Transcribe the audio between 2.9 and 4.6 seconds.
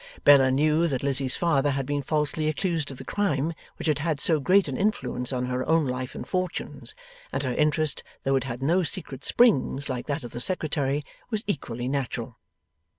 the crime which had had so